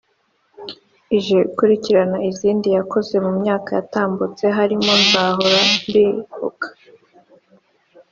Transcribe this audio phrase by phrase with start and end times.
[1.17, 2.01] ije ikurikira
[2.31, 6.67] izindi yakoze mu myaka yatambutse harimo ’Nzahora Mbibuka’